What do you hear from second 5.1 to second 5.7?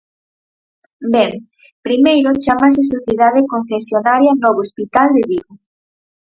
de Vigo.